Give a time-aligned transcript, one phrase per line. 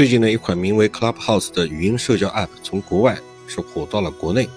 [0.00, 4.48] 最近呢，一款名为 Clubhouse 的语音社交 App 从国外是火到了国内，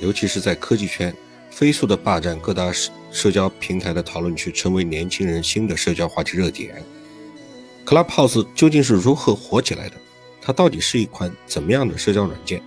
[0.00, 1.12] 尤其是在科技圈，
[1.50, 2.72] 飞速的霸占各大
[3.10, 6.80] 社交平台的讨论区，成为年轻人新的社交话题热点。
[7.84, 9.96] Clubhouse 究竟是如何火起来的？
[10.40, 12.62] 它到底是一款怎么样的社交软件？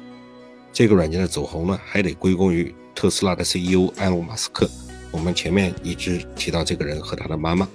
[0.74, 4.70] 这个软件的走红呢，还得归功于特斯拉的 CEO 埃隆·马斯克。
[5.10, 7.66] 我们前面一直提到这个人和他的妈妈。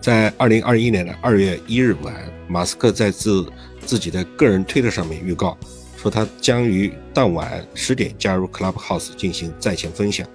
[0.00, 2.14] 在二零二一年的二月一日晚，
[2.46, 3.46] 马斯克在自
[3.84, 5.56] 自己的个人推特上面预告
[5.96, 10.26] 说，他将于当晚十点加入 Clubhouse 进行在线分享。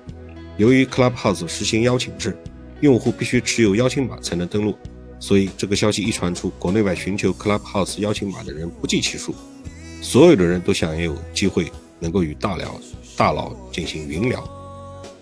[0.57, 2.37] 由于 Clubhouse 实行邀请制，
[2.81, 4.75] 用户必须持有邀请码才能登录，
[5.19, 9.33] 所以这个消息一传出，国内外寻求 Clubhouse 邀请码的人不计其数。
[10.01, 12.79] 所有的人都想有机会能够与大佬
[13.17, 14.43] 大佬进行云聊。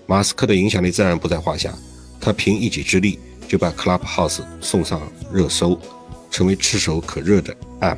[0.05, 1.73] 马斯克的影响力自然不在话下，
[2.19, 3.19] 他凭一己之力。
[3.47, 5.79] 就把 Clubhouse 送上热搜，
[6.37, 7.97] 成为炙手可热的 App。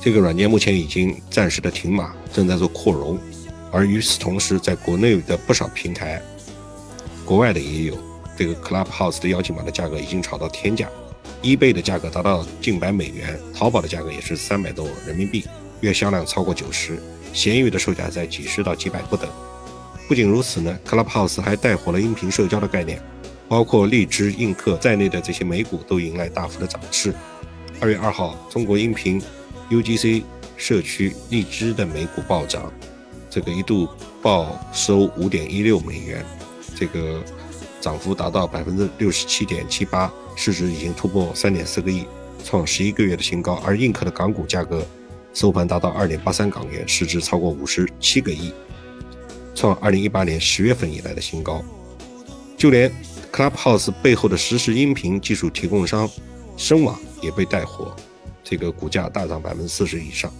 [0.00, 3.18] 这个软件目前已经暂时的停码，正在做扩容。
[3.70, 6.22] 而与此同时，在国内的不少平台，
[7.22, 7.98] 国外的也有
[8.34, 10.88] 这个 Clubhouse 的邀请码的价格已经炒到天价
[11.42, 15.44] ，eBay 的价格达到近百美元，淘宝的价格也是三百多人民币，
[15.82, 16.98] 月销量超过九十，
[17.34, 19.28] 闲鱼的售价在几十到几百不等。
[20.08, 23.02] 不仅如此呢，Clubhouse 还带火了音频社交的概念。
[23.54, 27.14] 包括荔枝、映客在内的这些美股都迎来大幅的涨势。
[27.78, 29.22] 二月二号，中国音频
[29.70, 30.24] UGC
[30.56, 32.72] 社区荔枝的美股暴涨，
[33.30, 33.88] 这个一度
[34.20, 36.26] 报收五点一六美元，
[36.74, 37.22] 这个
[37.80, 42.04] 涨幅达到百分之六十七点七八，市值已经突破三点四个亿，
[42.42, 43.62] 创十一个月的新高。
[43.64, 44.84] 而映客的港股价格
[45.32, 48.52] 收盘达到二点八三港元，市值超过五十七个亿，
[49.54, 51.64] 创二零一八年十月份以来的新高。
[52.56, 52.90] 就连
[53.34, 56.08] Clubhouse 背后的实时音频技术提供商
[56.56, 57.92] 声网也被带火，
[58.44, 60.32] 这个股价大涨百分之四十以上。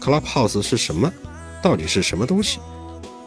[0.00, 1.12] Clubhouse 是什么？
[1.62, 2.58] 到底是什么东西？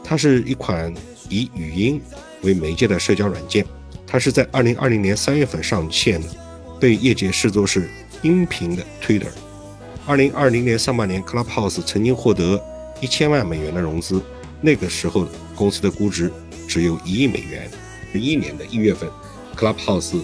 [0.04, 0.92] 它是一款
[1.30, 2.02] 以语音
[2.42, 3.64] 为媒介的社交软件，
[4.08, 6.28] 它是在二零二零年三月份上线的，
[6.80, 7.88] 被业界视作是
[8.24, 9.30] 音频的 Twitter。
[10.08, 12.60] 二零二零年上半年，Clubhouse 曾经获得
[13.00, 14.20] 一千万美元的融资，
[14.60, 16.34] 那个时候公司的估值
[16.68, 17.70] 只有一亿美元。
[18.14, 19.10] 十一年的一月份
[19.58, 20.22] ，Clubhouse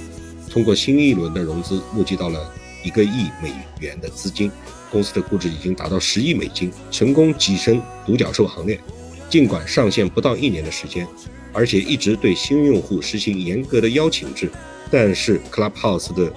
[0.48, 4.52] 通过新一轮的融资募集到了一个亿美元的资金，
[4.92, 8.80] 公司的估值已经达到十亿美金，成功跻身独角兽行列。
[9.28, 11.08] 尽管上线不到一年的时间，
[11.52, 14.52] 而且一直对新用户实行严格的邀请制，
[14.92, 16.32] 但是 Clubhouse 的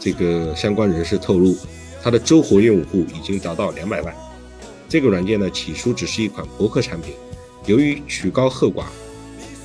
[0.00, 1.56] 这个相关人士透露，
[2.02, 4.12] 它的周活跃用户已经达到两百万。
[4.88, 7.14] 这个软件呢，起初只是一款博客产品，
[7.66, 8.86] 由于曲高和寡。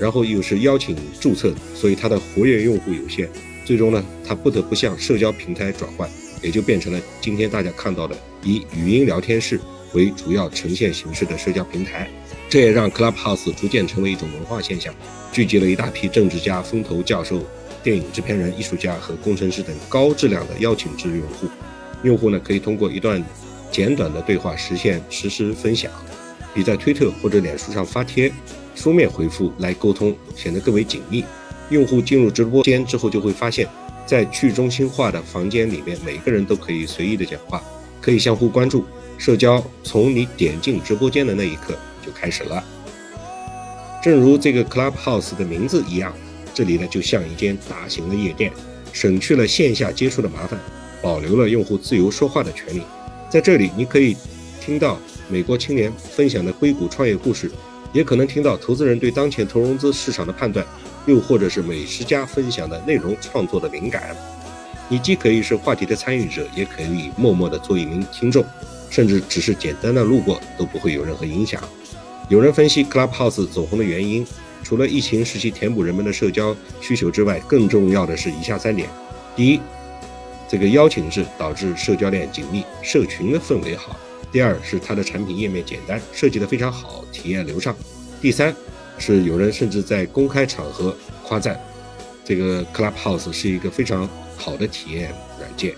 [0.01, 3.29] 然后又是邀请注册，所以它的活跃用户有限，
[3.63, 6.09] 最终呢，它不得不向社交平台转换，
[6.41, 9.61] 也就变成了今天大家看到的以语音聊天室
[9.93, 12.09] 为主要呈现形式的社交平台。
[12.49, 14.91] 这也让 Clubhouse 逐渐成为一种文化现象，
[15.31, 17.45] 聚集了一大批政治家、风投教授、
[17.83, 21.47] 电影制片人、艺术家和工程师等高质量的邀请制用户。
[22.01, 23.23] 用户呢，可以通过一段
[23.69, 25.91] 简短的对话实现实时分享，
[26.53, 28.31] 比在推特或者脸书上发帖。
[28.73, 31.23] 书面回复来沟通显得更为紧密。
[31.69, 33.67] 用户进入直播间之后，就会发现，
[34.05, 37.61] 在去中心化的房间里面，每个人都可以随意的讲话，
[38.01, 38.85] 可以相互关注。
[39.17, 42.63] 社交从你点进直播间的那一刻就开始了。
[44.03, 46.11] 正如这个 Clubhouse 的名字一样，
[46.53, 48.51] 这里呢就像一间大型的夜店，
[48.91, 50.59] 省去了线下接触的麻烦，
[51.01, 52.81] 保留了用户自由说话的权利。
[53.29, 54.17] 在这里，你可以
[54.59, 54.97] 听到
[55.31, 57.49] 美国青年分享的硅谷创业故事。
[57.93, 60.65] 也可能听到投资人对当前投融资市场的判断，
[61.07, 64.15] 又或者是美食家分享的内容创作的灵感。
[64.87, 68.45] 你既可以是话题的参与者，也可以默默地做一名听众，
[68.89, 71.61] 甚至只是简单的路过都不会有任何影响。
[72.29, 74.25] 有人分析 Clubhouse 走红的原因，
[74.63, 78.87] 除了疫情时期填补人们的社交需求之外，更重要的是以下三点：
[79.35, 79.59] 第一，
[80.47, 83.97] 这个邀请制导致社交链紧密，社群的氛围好。
[84.31, 87.75] 第二是它的产品页面简单，设计得非常好，体验流畅。
[88.21, 88.55] 第三
[88.97, 91.59] 是有人甚至在公开场合夸赞
[92.23, 94.07] 这个 Clubhouse 是一个非常
[94.37, 95.75] 好的体验软件，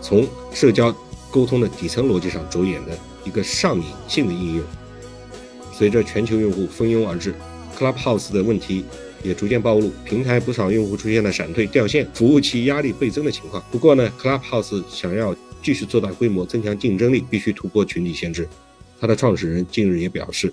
[0.00, 0.94] 从社交
[1.30, 4.64] 沟通的底层逻辑上着眼的一个上瘾性的应用。
[5.72, 7.34] 随着全球用户蜂拥而至
[7.76, 8.84] ，Clubhouse 的问题
[9.22, 13.62] 也逐渐暴露，平台不少用户出现了闪退、掉线、服务器压力倍增的情况。
[13.70, 18.48] 不过呢，Clubhouse 想要继续做大规模、增强竞争力，必须突破群体限制。
[19.00, 20.52] 他的创始人近日也表示，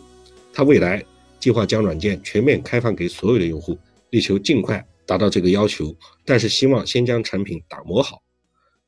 [0.51, 1.03] 他未来
[1.39, 3.77] 计划将软件全面开放给所有的用户，
[4.09, 5.95] 力求尽快达到这个要求。
[6.25, 8.21] 但是希望先将产品打磨好。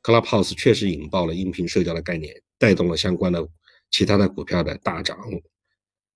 [0.02, 3.46] Clubhouse 确实引爆了音频社交的概念，带动了相关的
[3.90, 5.18] 其他的股票的大涨。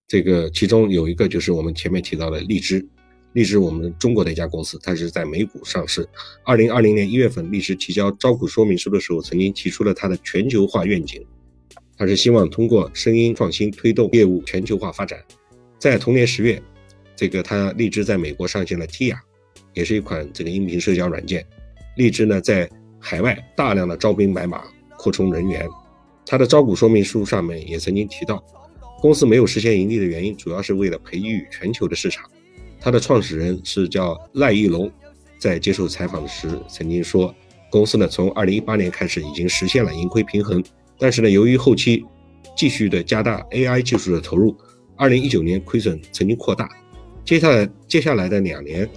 [0.06, 2.87] 这个其中有一个就是我们前面提到的荔枝，
[3.32, 6.09] 荔枝我们中国的一家公司，它是在美股上市。
[6.44, 11.25] 二零二零年一月份，荔枝提交招股说明书的时候，曾经提出了它的全球化愿景，
[11.97, 15.23] 它是希望通过声音创新推动业务全球化发展。
[15.79, 16.61] 在同年十月，
[17.15, 19.17] 这个它荔枝在美国上线了 Tia，
[19.75, 21.47] 也是一款这个音频社交软件。
[21.97, 22.69] 荔枝呢在
[22.99, 24.65] 海外大量的招兵买马，
[24.99, 25.69] 扩充人员。
[26.26, 28.44] 它的招股说明书上面也曾经提到。
[29.00, 32.29] 公司没有实现盈利的原因，主要是为了培育全球的市场。
[32.81, 34.91] 它的创始人是叫赖义龙，
[35.38, 37.35] 在接受采访时曾经说，
[37.71, 40.65] 公司呢从二零一八年开始已经实现了盈亏平衡，
[40.99, 42.03] 但是呢由于后期
[42.56, 44.56] 继续的加大 AI 技术的投入，
[44.97, 46.69] 二零一九年亏损曾经扩大。
[47.25, 48.88] 接下来接下来的两年，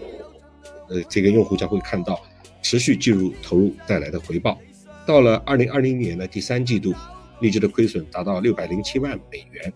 [0.89, 2.19] 呃，这个用户将会看到
[2.61, 4.57] 持续进入投入带来的回报。
[5.05, 6.93] 到了二零二零年的第三季度，
[7.41, 9.71] 荔枝的亏损达到六百零七万美元。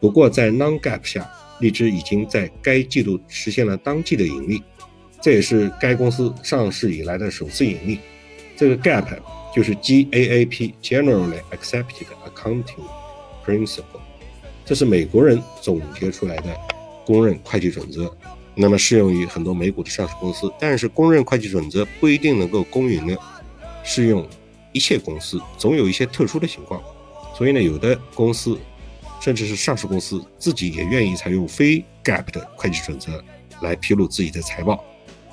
[0.00, 1.30] 不过，在 Non-GAAP 下，
[1.60, 4.62] 荔枝已经在该季度实现了当季的盈利，
[5.20, 7.98] 这也是该公司上市以来的首次盈利。
[8.56, 9.18] 这个 GAP
[9.54, 12.64] 就是 GAAP（Generally Accepted Accounting
[13.44, 14.00] Principle），
[14.64, 16.56] 这是美国人总结出来的
[17.06, 18.12] 公认会计准则，
[18.54, 20.52] 那么适用于很多美股的上市公司。
[20.58, 23.16] 但是，公认会计准则不一定能够公允的
[23.84, 24.26] 适用
[24.72, 26.82] 一切公司，总有一些特殊的情况。
[27.36, 28.58] 所以呢，有的公司。
[29.22, 33.22] 甚至是上市公司自己也愿意采用非 GAAP 的会计准则
[33.60, 34.84] 来披露自己的财报，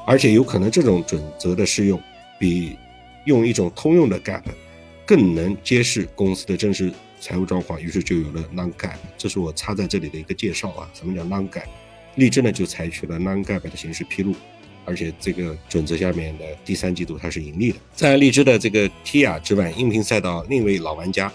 [0.05, 1.99] 而且有可能这种准则的适用
[2.37, 2.77] 比
[3.25, 4.43] 用一种通用的 GAAP
[5.07, 8.91] 更能揭示公司的真实财务状况，于是就有了 Non-GAAP。
[9.17, 10.87] 这是我插在这里的一个介绍啊。
[10.93, 11.63] 什么叫 Non-GAAP？
[12.13, 14.35] 荔枝呢就采取了 Non-GAAP 的形式披露，
[14.85, 17.79] 而且这个准则下面的第三季度它是盈利的。
[17.95, 21.33] 在荔枝的这个 Tia 之外，音频赛道另一位老玩家。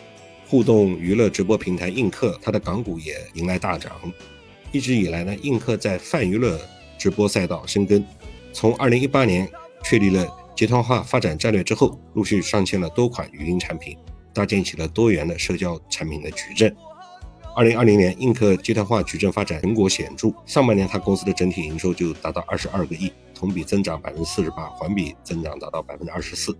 [0.54, 3.90] 互动娱乐直播平台映客，它的港股也迎来大涨。
[4.70, 6.60] 一直以来呢，映客在泛娱乐
[6.96, 8.04] 直播赛道深耕。
[8.52, 9.50] 从2018年
[9.82, 10.24] 确立了
[10.54, 13.98] 集团化发展战略之后，陆续上线了多款语音产品，
[14.32, 16.72] 搭建起了多元的社交产品的矩阵。
[17.56, 20.32] 2020年，映客集团化矩阵发展成果显著。
[20.46, 26.54] 上半年，它公司的整体营收就达到22个亿，同比增长48%，环比增长达到24%。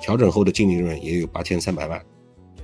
[0.00, 2.00] 调整后的净利润也有8300万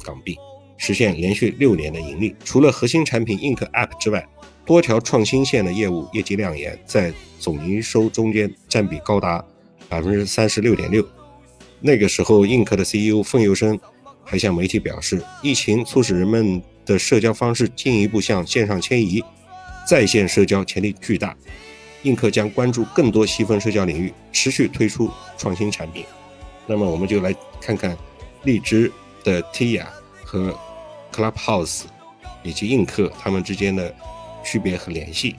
[0.05, 0.39] 港币。
[0.81, 2.35] 实现连续六年的盈利。
[2.43, 4.27] 除了核心产品 Ink App 之外，
[4.65, 9.45] 多条创新线的业务业绩亮眼，在总营收中间占比高达
[9.91, 11.07] 百分之三十六点六。
[11.81, 13.79] 那个时候，Ink 的 CEO 凤佑生
[14.25, 19.23] 还向媒体表示，疫情促使人们的社交方式进一步向线上迁移，
[19.87, 21.37] 在线社交潜力巨大
[22.05, 26.07] ，Ink 将关注更多细分社交领域，持续推出创新产品。
[26.67, 27.95] 那么，我们就来看看
[28.45, 28.91] 荔枝
[29.23, 29.85] 的 Tia
[30.25, 30.59] 和。
[31.15, 31.83] Clubhouse
[32.43, 33.95] 以及映客他们之间的
[34.43, 35.37] 区别和联系，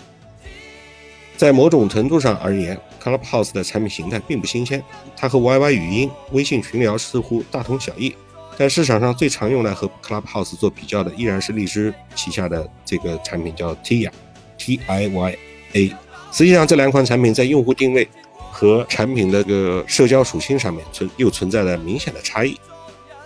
[1.35, 4.83] 在某种程度上而言，Clubhouse 的产品形态并不新鲜，
[5.18, 8.15] 它和 YY 语音、微信群聊似乎大同小异。
[8.57, 14.12] 但市场上最常用来和 Clubhouse 做比较的，依然是荔枝旗下的这个产品，叫 Tia
[14.59, 15.38] T I Y
[15.74, 15.88] A。
[16.31, 18.07] 实际上，这两款产品在用户定位
[18.51, 22.55] 和产品的个社交属性上面存又存在着明显的差异。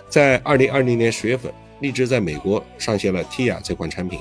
[0.08, 1.52] 在2020年十月份。
[1.80, 4.20] 荔枝在美国上线了 Tia 这款产品，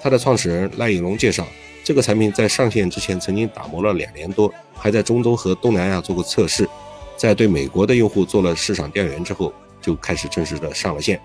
[0.00, 1.46] 它的创始人赖以龙介绍，
[1.82, 6.68] 这个产品在上线之前曾经打磨了两年多，还在中东和东南亚做过测试，
[7.16, 11.20] 在对美国的用户做了市场调研之后，就开始正式的上了线。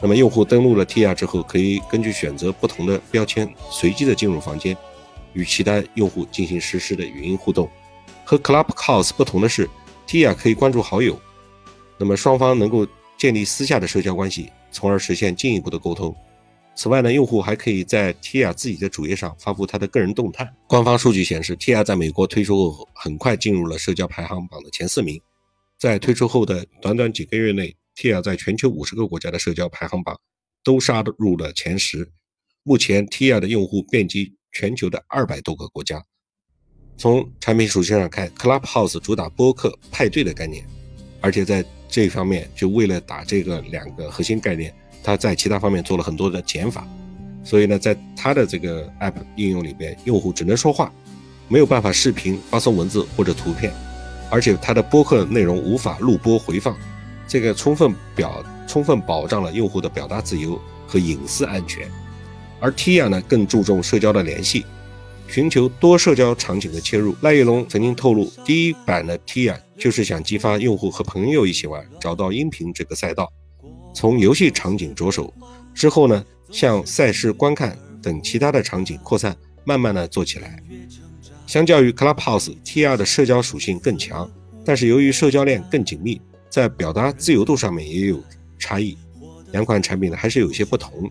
[0.00, 4.76] 那么用户登录了 Tia 之后，可以根据选择不同的标签，随机的进入房间，
[5.32, 7.68] 与其他用户进行实时的语音互动。
[8.24, 9.68] 和 Clubhouse 不同的是
[10.06, 11.18] ，Tia 可以关注好友，
[11.96, 12.86] 那么双方能够
[13.16, 14.52] 建立私下的社交关系。
[14.70, 16.14] 从而实现进一步的沟通。
[16.74, 20.48] 此外呢，用户还可以在 Tia 自己的主页上发布他的个人动态。
[20.68, 25.20] 官方数据显示，Tia 在美国推出后，很快进入了社交排行榜的前四名。
[25.76, 30.16] 在推出后的短短几个月内，Tia 在全球五十个国家的社交排行榜
[30.62, 32.08] 都杀入了前十。
[32.62, 36.04] 目前，Tia 的用户遍及全球的二百多个国家。
[36.96, 40.64] 从产品属性上看，Clubhouse 主打播客派对的概念，
[41.20, 46.86] 而且在这一方面，就为了打这个两个核心概念，它在其他方面做了很多的减法。
[47.42, 50.92] 所以呢，在它的这个 App 应用里边，用户只能说话，
[51.48, 53.72] 没有办法视频发送文字或者图片，
[54.30, 56.76] 而且它的播客内容无法录播回放，
[57.26, 61.88] 这个充分表充分保障了用户的表达自由和隐私安全。
[62.60, 64.66] 而 Tia 呢，更注重社交的联系。
[65.28, 73.30] 寻求多社交场景的切入，赖玉龙曾经透露，第一版的 Tia 就是想激发用户和朋友一起玩，找到音频这个赛道。
[73.94, 75.32] 从游戏场景着手，
[75.74, 80.62] 之后呢，向赛事观看等其他的场景扩散，慢慢的做起来。
[81.46, 84.30] 相较于 Clubhouse，TR 的社交属性更强，
[84.64, 88.22] 但是由于社交链更紧密，在表达自由度上面也有
[88.58, 88.96] 差异。
[89.52, 91.10] 两款产品呢还是有些不同。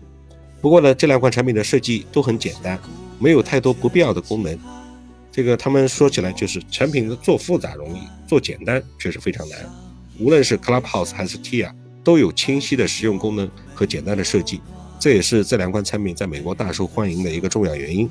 [0.60, 2.78] 不过呢，这两款产品的设计都很简单，
[3.18, 4.58] 没有太多不必要的功能。
[5.30, 9.58] 这个他们说起来就是产品的做复杂容易，做简单却是非常难。
[10.18, 11.70] 无论是 Clubhouse 还是 Tia，
[12.02, 14.60] 都有清晰的实用功能和简单的设计，
[14.98, 18.08] 这也是这两款产品在美国大受欢迎的一个重要原因。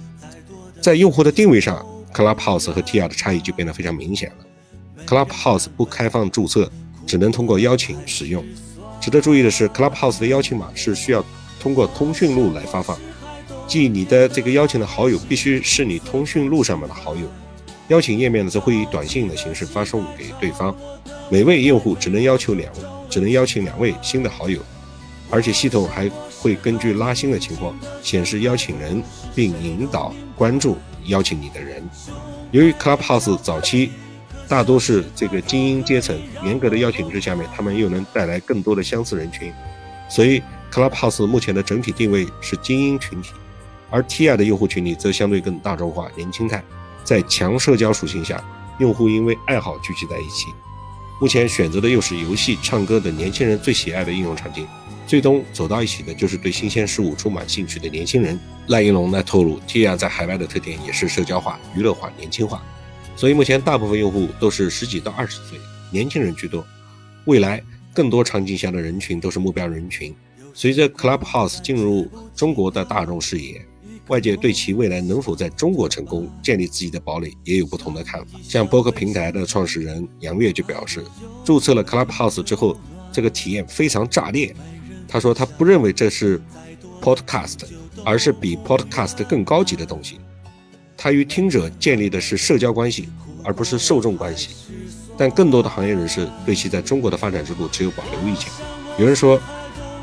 [0.81, 5.05] 在用户的定位上，Clubhouse 和 Tia 的差异就变得非常明显了。
[5.05, 6.71] Clubhouse 不开放注册，
[7.05, 8.45] 只能通过邀请使用。
[9.01, 11.25] 值得注意的是，Clubhouse 的邀请码是需要
[11.59, 12.97] 通过通讯录来发放，
[13.67, 17.27] 即你的这个邀请的好友必须是你通讯录上面的好友。
[17.89, 20.75] 邀请页面呢则会以短信的形式发送给对方，
[21.29, 22.71] 每位用户只能要求两，
[23.09, 24.59] 只能邀请两位新的好友，
[25.29, 26.09] 而且系统还
[26.41, 29.03] 会根据拉新的情况显示邀请人，
[29.35, 30.77] 并引导关注。
[31.05, 31.81] 邀请你的人，
[32.51, 33.91] 由于 Clubhouse 早期
[34.49, 39.53] 大多是这个精英阶层，严格的邀请制下面，他们又能带来更多的相似人群，
[40.09, 43.29] 所以 Clubhouse 目前的整体定位是精英群体，
[43.89, 46.63] 而 TR 的用户群体则相对更大众化、年轻态。
[47.03, 48.43] 在强社交属性下，
[48.79, 50.47] 用户因为爱好聚集在一起，
[51.21, 54.67] 目前选择的又是游戏、唱歌等年轻人最喜爱的应用场景。
[55.07, 58.37] 最终走到一起的就是对新鲜事物充满兴趣的年轻人。
[58.67, 62.61] 赖应龙呢透露，TR 在海外的特点也是社交化、娱乐化、年轻化，
[63.15, 65.57] 所以目前大部分用户都是十几到二十岁，
[65.91, 66.65] 年轻人居多。
[67.23, 67.63] 未来
[67.93, 70.13] 更多场景下的人群都是目标人群。
[70.53, 73.65] 随着 Clubhouse 进入中国的大众视野，
[74.07, 78.39] 外界对其未来能否在中国成功建立自己的堡垒也有不同的看法。
[78.41, 81.03] 像播客平台的创始人杨越就表示，
[81.43, 82.77] 注册了 Clubhouse 之后，
[83.11, 84.55] 这个体验非常炸裂。
[85.07, 86.41] 他说他不认为这是
[87.01, 87.59] podcast，
[88.03, 90.19] 而是比 podcast 更高级的东西。
[90.95, 93.07] 他与听者建立的是社交关系，
[93.43, 94.49] 而不是受众关系。
[95.17, 98.47] 但更多的行业人士对其在中国的发展之路持有保留意见。
[98.99, 99.39] 有人说，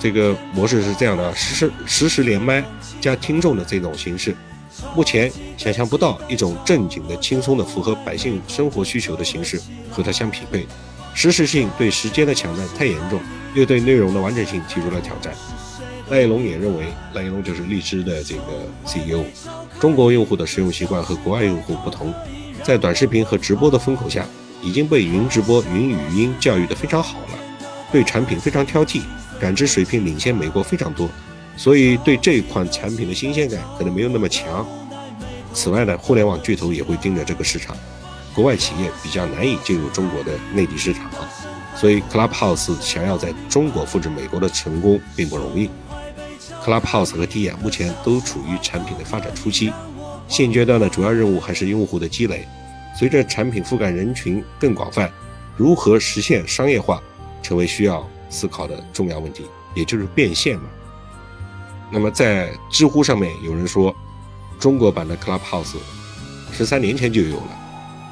[0.04, 2.62] 这个模式是这样的：实时实时连麦
[3.00, 4.36] 加听众的这种形式，
[4.94, 9.58] 目前想象不到一种正经的、轻松的、符合百姓生活需求的形式
[9.90, 10.66] 和它相匹配。
[11.14, 13.18] 实时性对时间的抢占太严重。
[13.54, 15.32] 又对内容的完整性提出了挑战。
[16.10, 18.42] 赖一龙也认为，赖一龙就是荔枝的这个
[18.84, 19.24] CEO。
[19.80, 22.12] 中国用户的使用习惯和国外用户不同，
[22.62, 24.26] 在短视频和直播的风口下，
[24.60, 27.38] 已经被云直播、云语音教育得非常好了，
[27.92, 29.00] 对产品非常挑剔，
[29.44, 31.06] 感知水平领先美国非常多，
[31.54, 34.66] 所以对这款产品的新鲜感可能没有那么强。
[35.52, 37.76] 此外呢，互联网巨头也会盯着这个市场，
[38.34, 41.10] 国外企业比较难以进入中国的内地市场。
[41.76, 45.68] 所以，Clubhouse 想要在中国复制美国的成功并不容易。
[46.64, 49.70] Clubhouse 和 TIA 目前都处于产品的发展初期，
[50.26, 52.48] 现阶段的主要任务还是用户的积累。
[52.98, 55.12] 随着产品覆盖人群更广泛，
[55.54, 57.02] 如何实现商业化，
[57.42, 60.64] 成为需要思考的重要问题，也就是变现嘛。
[61.92, 63.94] 那么，在知乎上面有人说，
[64.58, 65.76] 中国版的 Clubhouse
[66.52, 67.60] 十三年前就有了。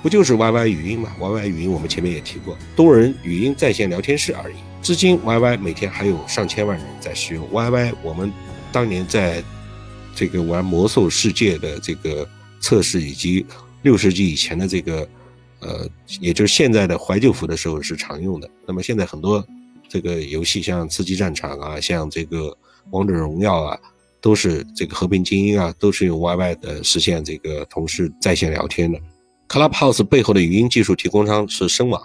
[0.03, 4.57] 不就是 YY 语音吗？YY 语音我们前面也提过，多人语音在线聊天室而已。
[4.83, 7.93] 至今，YY 每天还有上千万人在使用 YY。
[8.03, 8.33] 我们
[8.73, 9.43] 当年在
[10.15, 12.29] 这个玩魔兽世界的这个
[12.61, 13.47] 测试，以及
[13.83, 15.09] 六世纪以前的这个
[15.61, 15.89] 呃，
[16.21, 18.51] 也就是现在的怀旧服的时候是常用的。
[18.67, 19.45] 那么现在很多
[19.93, 22.57] 这个游戏，像刺激战场啊，像这个
[22.93, 23.79] 王者荣耀啊，
[24.23, 28.99] 都是这个和平精英啊，都是用 YY 的实现这个同时在线聊天的。
[29.49, 32.03] Clubhouse 背后的语音技术提供商是声网，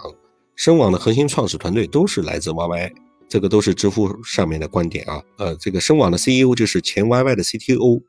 [0.54, 2.92] 声网的核心创始团队都是来自 YY，
[3.26, 5.22] 这个都是知乎上面的观点啊。
[5.38, 8.02] 呃，这个声网的 CEO 就是前 YY 的 CTO，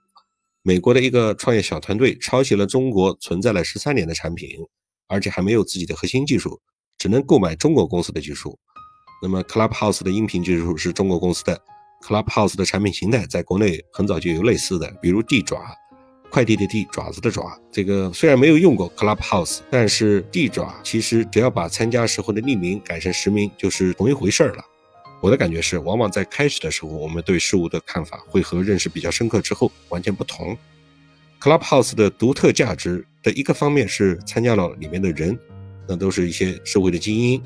[0.62, 4.50] 美国的一个创业小团队抄袭了中国存在了十三年的产品，
[5.08, 6.60] 而且还没有自己的核心技术，
[6.98, 8.60] 只能购买中国公司的技术。
[9.22, 11.60] 那么 Clubhouse 的音频技术是中国公司的
[12.02, 15.60] ，Clubhouse 的产品形态在国内很早就有类似的，比如地爪。
[16.32, 17.60] 快递的递，爪子的爪。
[17.72, 24.64] 这个虽然没有用过 Clubhouse，但是地爪其实只要把参加时候的匿名改成实名，就是同一回事儿了。
[25.22, 30.56] 我的感觉是，往往在开始的时候，我们对事物的看法会和认识比较深刻之后完全不同。
[31.42, 35.36] Clubhouse 的独特价值的一个方面是参加了里面的人，
[35.88, 37.42] 那都是一些社会的精英，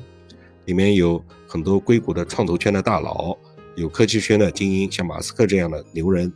[0.66, 3.36] 里面有很多硅谷的创投圈的大佬，
[3.76, 6.32] 有科技圈的精英，像马斯克这样的牛人。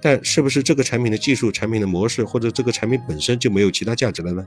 [0.00, 4.46] 但是不是这个产品的技术、产品的模式，或者这个产品本身就没有其他价值了呢？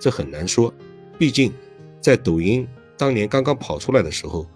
[0.00, 0.72] 这很难说。
[1.18, 1.52] 毕竟，
[2.00, 2.66] 在抖音
[2.96, 4.46] 当年刚刚跑出来的时候，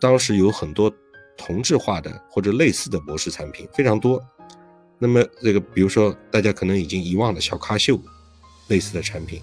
[0.00, 0.92] 当时有很多
[1.36, 4.22] 同质化的或者类似的模式产品非常多。
[5.00, 8.00] 那么这个，比如说大家可能已经遗忘的小咖秀
[8.68, 9.40] 类似的产品，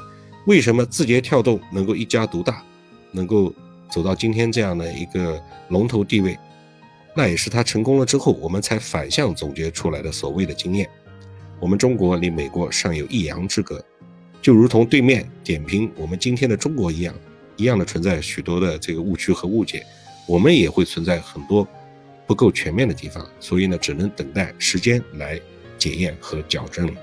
[0.47, 2.63] 为什么字节跳动能够一家独大，
[3.11, 3.53] 能够
[3.89, 6.37] 走到今天这样的一个龙头地位？
[7.15, 10.87] 那也是他成功了之后，我们才反向总结出来的所谓的经验。
[11.59, 13.83] 我们中国离美国尚有一洋之隔，
[14.41, 17.13] 就如同对面点评我们今天的中国一样，
[17.57, 19.85] 一样的存在许多的这个误区和误解。
[20.27, 21.67] 我们也会存在很多
[22.27, 25.37] 不够全面的地方，所以呢，只能等待时间来
[25.77, 27.01] 检验和矫正了。